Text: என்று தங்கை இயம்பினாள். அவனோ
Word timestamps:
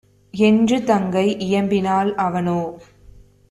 என்று 0.33 0.83
தங்கை 0.83 1.27
இயம்பினாள். 1.39 2.11
அவனோ 2.15 2.59